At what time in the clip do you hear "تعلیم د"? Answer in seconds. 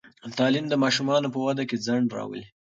0.37-0.73